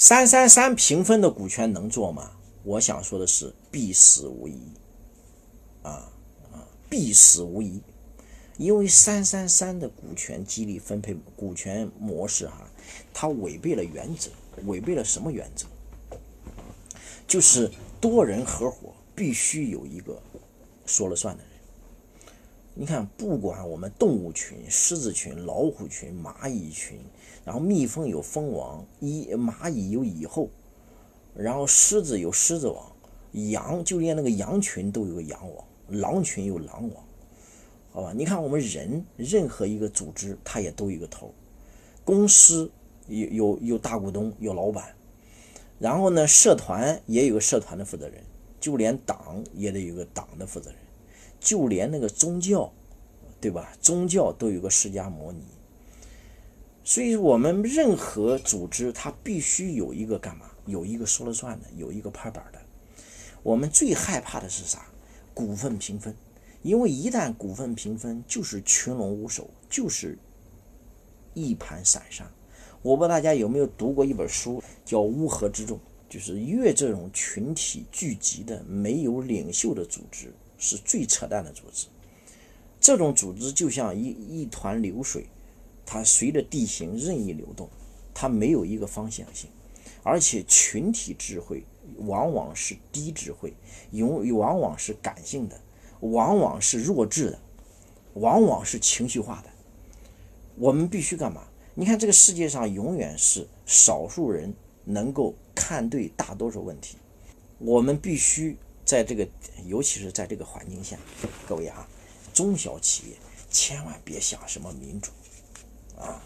[0.00, 2.30] 三三三平分的股权能做吗？
[2.62, 4.60] 我想说的是必死无疑，
[5.82, 6.08] 啊
[6.52, 7.82] 啊，必死无疑，
[8.58, 12.70] 因为三三三的股权激励分配股权模式哈，
[13.12, 14.30] 它违背了原则，
[14.66, 15.66] 违背了什么原则？
[17.26, 17.68] 就是
[18.00, 20.22] 多人合伙必须有一个
[20.86, 21.42] 说了算的。
[22.80, 26.96] 你看，不管我们动物群、狮子群、老虎群、蚂蚁群，
[27.44, 30.48] 然后蜜蜂有蜂王，蚁蚂蚁有蚁后，
[31.34, 32.92] 然后狮子有狮子王，
[33.50, 37.04] 羊就连那个羊群都有个羊王，狼群有狼王，
[37.90, 38.12] 好吧？
[38.14, 41.34] 你看我们人，任何一个组织，它也都有一个头，
[42.04, 42.70] 公司
[43.08, 44.94] 有有有大股东，有老板。
[45.80, 48.22] 然后呢，社团也有个社团的负责人，
[48.60, 50.78] 就连党也得有个党的负责人，
[51.40, 52.72] 就连那个宗教，
[53.40, 53.72] 对吧？
[53.80, 55.42] 宗教都有个释迦摩尼。
[56.84, 60.50] 所以，我们任何组织，它必须有一个干嘛？
[60.66, 62.58] 有一个说了算的，有一个拍板的。
[63.42, 64.86] 我们最害怕的是啥？
[65.34, 66.14] 股份平分，
[66.62, 70.18] 因为一旦股份平分，就是群龙无首，就是
[71.34, 72.30] 一盘散沙。
[72.82, 81.86] 我不知道大家有没有读过一本书，叫《乌合之众》，就是越这种群体聚集的、没有领袖的组织，是最扯淡的组织。
[82.80, 85.26] 这种组织就像一一团流水，
[85.86, 87.68] 它随着地形任意流动，
[88.12, 89.48] 它没有一个方向性，
[90.02, 91.64] 而且群体智慧
[91.98, 93.54] 往往是低智慧，
[93.90, 95.60] 永往往是感性的，
[96.00, 97.38] 往往是弱智的，
[98.14, 99.50] 往往是情绪化的。
[100.56, 101.44] 我们必须干嘛？
[101.74, 104.52] 你看，这个世界上永远是少数人
[104.84, 106.96] 能够看对大多数问题。
[107.58, 108.56] 我们必须
[108.88, 109.28] 在这个，
[109.66, 110.96] 尤其是在这个环境下，
[111.46, 111.86] 各位啊，
[112.32, 113.16] 中小企业
[113.50, 115.10] 千万别想什么民主
[115.98, 116.24] 啊，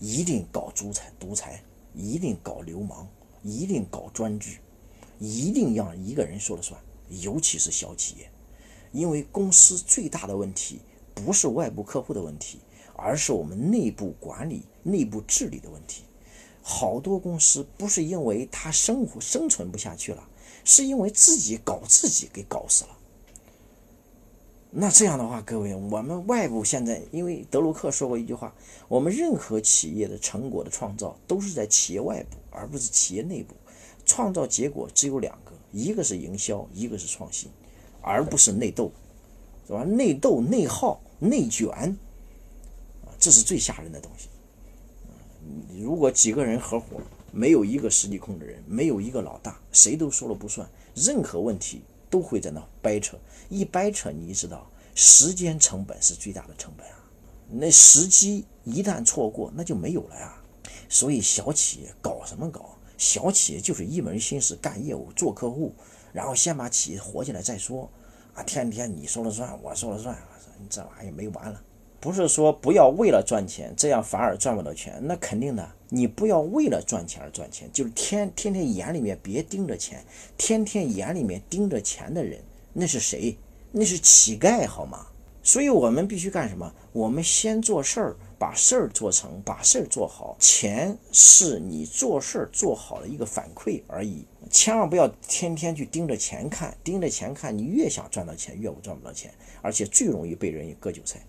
[0.00, 1.62] 一定搞独裁，独裁
[1.94, 3.06] 一定搞流氓，
[3.42, 4.56] 一定搞专制，
[5.18, 6.80] 一定让一个人说了算。
[7.10, 8.30] 尤其是小企业，
[8.90, 10.80] 因为公司最大的问题
[11.14, 12.60] 不是外部客户的问题。
[12.94, 16.04] 而是我们内部管理、内部治理的问题。
[16.62, 20.28] 好多公司不是因为它生活生存不下去了，
[20.64, 22.90] 是因为自己搞自己给搞死了。
[24.70, 28.54] 那这样的话，各位，我们外部现在，因为德鲁克说过一句话：
[28.88, 33.54] 我们任何企业的成果的创造都是在企业外部，而不是企业内部。
[34.06, 37.50] 创造结果只有两个，一个是营销，一个是创新，
[38.00, 38.90] 而不是内斗，
[39.66, 39.84] 是吧？
[39.84, 41.96] 内斗、内耗、内卷。
[43.18, 44.28] 这是最吓人的东西。
[45.80, 47.00] 如果几个人合伙，
[47.32, 53.18] 没有一个实际控制人，没有一个老大，谁都说了不算，任何问题都会在那掰扯。
[53.48, 56.98] 一掰扯，你知道，时间成本是最大的成本啊。
[57.48, 60.36] 那时机一旦错过，那就没有了呀。
[60.88, 62.76] 所以小企业搞什么搞？
[62.98, 65.74] 小企业就是一门心思干业务、做客户，
[66.12, 67.90] 然后先把企业活起来再说。
[68.34, 70.16] 啊，天天你说了算，我说了算，
[70.60, 71.62] 你这玩意没完了。
[72.02, 74.98] 不是说不要为了赚钱，这样反而赚不到钱。
[75.02, 80.04] 那肯定的，你不要为了赚钱而赚钱，就是天天天眼里面别盯着钱，
[80.36, 82.40] 天天眼里面盯着钱的人，
[82.72, 83.38] 那是谁？
[83.70, 85.06] 那是乞丐，好吗？
[85.44, 86.74] 所以我们必须干什么？
[86.92, 90.36] 我们先做事儿，把事儿做成，把事儿做好。
[90.40, 99.32] 钱是你做事儿做好的一个反馈而已，千万不要天天去盯着钱看，盯着钱看，你越想赚到钱，越赚不到钱，
[99.62, 101.24] 而且最容易被人割韭菜。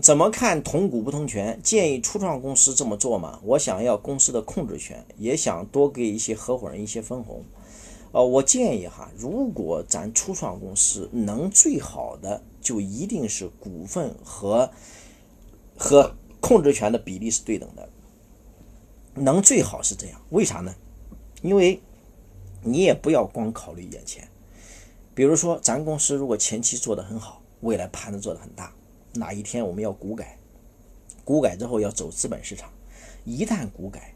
[0.00, 1.60] 怎么看同股不同权？
[1.62, 3.38] 建议初创公司这么做吗？
[3.44, 7.44] 我想要公司的控制权，也想多给一些合伙人一些分红。
[8.12, 14.70] 呃，我建议哈，如果咱初创公司能最好的，就一定是股份和
[15.76, 17.88] 和控制权的比例是对等的，
[19.14, 20.20] 能最好是这样。
[20.30, 20.74] 为啥呢？
[21.42, 21.80] 因为
[22.62, 24.26] 你也不要光考虑眼前。
[25.14, 28.72] 比如说，咱公司如果前期做得很好，未来盘子做得很大。
[29.14, 30.38] 哪一天我们要股改，
[31.22, 32.72] 股改之后要走资本市场，
[33.26, 34.14] 一旦股改，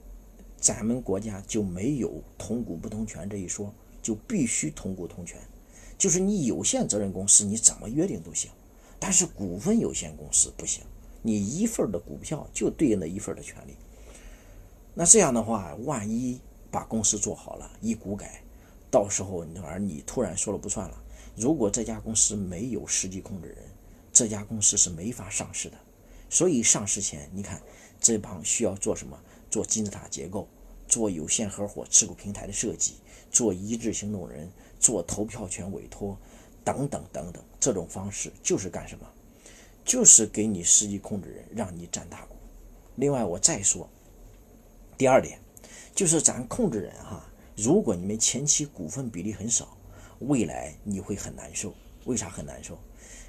[0.59, 3.71] 咱们国家就没有同股不同权这一说，
[4.01, 5.39] 就必须同股同权。
[5.99, 8.51] 就是你有限责任公司你怎么约定都行，
[8.99, 10.83] 但是股份有限公司不行，
[11.21, 13.75] 你一份的股票就对应的一份的权利。
[14.95, 16.41] 那这样的话，万一
[16.71, 18.43] 把公司做好了，一股改，
[18.91, 21.03] 到时候你而你突然说了不算了，
[21.37, 23.59] 如果这家公司没有实际控制人。
[24.17, 25.77] 这家公司是没法上市的，
[26.31, 27.61] 所以上市前，你看
[28.01, 29.15] 这帮需要做什么？
[29.51, 30.49] 做金字塔结构，
[30.89, 32.95] 做有限合伙持股平台的设计，
[33.31, 36.19] 做一致行动人，做投票权委托，
[36.65, 37.45] 等等等等。
[37.61, 39.07] 这种方式就是干什么？
[39.85, 42.37] 就是给你实际控制人，让你占大股。
[42.95, 43.87] 另外，我再说
[44.97, 45.39] 第二点，
[45.95, 47.23] 就是咱控制人哈，
[47.55, 49.77] 如果你们前期股份比例很少，
[50.21, 51.75] 未来你会很难受。
[52.07, 52.79] 为啥很难受？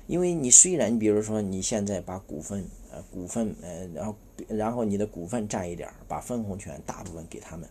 [0.08, 4.16] 因为你虽然比如说你现在把股份呃股份呃然后
[4.48, 7.70] 然后你的股份占一点，把分红权大部分给他们，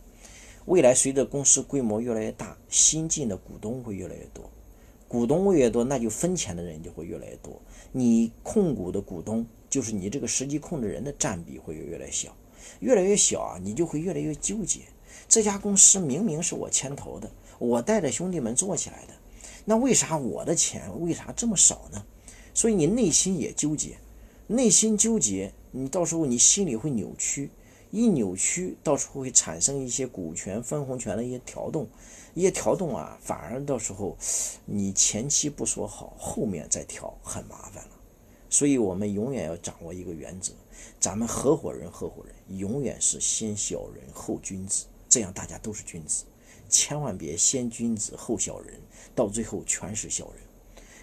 [0.65, 4.49] 未来随着公司规模越来越大，新进的股东会越来越多，
[5.07, 7.59] 股东越多，那就分钱的人就会越来越多，
[7.91, 12.35] 你控股的股东就是你这个实际控制人的占比会越来越小，
[12.81, 14.81] 越来越小啊，你就会越来越纠结。
[15.27, 19.13] 这家公司明明是我牵头的，我带着兄弟们做起来的，
[19.65, 22.05] 那为啥我的钱为啥这么少呢？
[22.57, 23.99] 所以你内心也纠结，
[24.47, 27.51] 内心纠结，你到时候你心里会扭曲，
[27.91, 31.87] 一扭曲，到时候会产生一些股权分红权的一些调动，
[32.33, 34.17] 一些调动啊，反而到时候
[34.65, 37.91] 你前期不说好，后面再调很麻烦了。
[38.49, 40.51] 所以我们永远要掌握一个原则，
[40.99, 44.85] 咱们合伙人合伙人永远是先小人后君子。
[45.07, 46.23] 这样大家都是君子，
[46.67, 48.81] 千万别先君子后小人，
[49.13, 50.37] 到最后全是小人。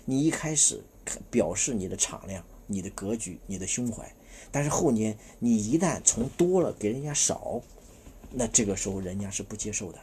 [0.04, 0.82] 你一开始
[1.30, 4.12] 表示你的敞亮、你的格局、你的胸怀，
[4.50, 7.60] 但是后年你一旦从多了给人家少，
[8.30, 9.98] 那这个时候人家是不接受的。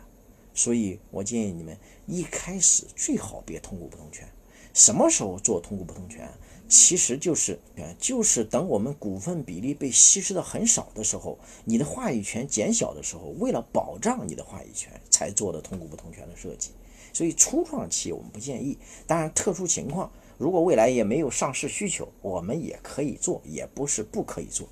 [0.54, 1.78] 所以我建议你们
[2.08, 4.28] 一开始最好别通股不同权。
[4.74, 6.30] 什么时候做通股不同权？
[6.70, 7.60] 其实就是，
[8.00, 16.72] 就是等我们股份比例被稀释的很少的时候，你的话语权减小的时候，为了保障你的话语权，才做的通股不同权的设计。
[17.12, 20.10] 所以初创企业我们不建议，当然特殊情况，
[20.42, 24.68] 如果未来也没有上市需求，我们也可以做，也不是不可以做。